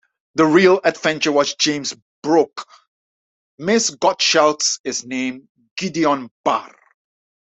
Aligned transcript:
The 0.33 0.47
real 0.47 0.81
adventurer 0.83 1.31
was 1.33 1.53
James 1.53 1.93
Brooke; 2.23 2.65
Ms. 3.59 3.97
Godshalk's 4.01 4.79
is 4.83 5.05
named 5.05 5.47
Gideon 5.77 6.31
Barr. 6.43 6.73